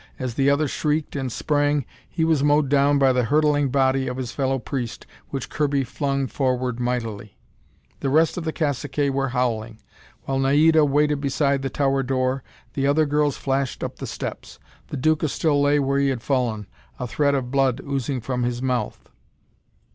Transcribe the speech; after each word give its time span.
As 0.17 0.33
the 0.33 0.49
other 0.49 0.67
shrieked 0.67 1.15
and 1.15 1.31
sprang, 1.31 1.85
he 2.09 2.25
was 2.25 2.41
mowed 2.43 2.69
down 2.69 2.97
by 2.97 3.13
the 3.13 3.25
hurtling 3.25 3.69
body 3.69 4.07
of 4.07 4.17
his 4.17 4.31
fellow 4.31 4.57
priest 4.57 5.05
which 5.29 5.47
Kirby 5.47 5.83
flung 5.83 6.25
forward 6.25 6.79
mightily. 6.79 7.37
The 7.99 8.09
rest 8.09 8.35
of 8.35 8.43
the 8.43 8.51
caciques 8.51 9.11
were 9.13 9.29
howling. 9.29 9.79
While 10.23 10.39
Naida 10.39 10.83
waited 10.85 11.21
beside 11.21 11.61
the 11.61 11.69
tower 11.69 12.01
door, 12.01 12.43
the 12.73 12.87
other 12.87 13.05
girls 13.05 13.37
flashed 13.37 13.83
up 13.83 13.97
the 13.97 14.07
steps. 14.07 14.57
The 14.87 14.97
Duca 14.97 15.27
still 15.27 15.61
lay 15.61 15.77
where 15.77 15.99
he 15.99 16.09
had 16.09 16.23
fallen, 16.23 16.65
a 16.97 17.05
thread 17.05 17.35
of 17.35 17.51
blood 17.51 17.79
oozing 17.85 18.21
from 18.21 18.41
his 18.41 18.59
mouth. 18.59 19.07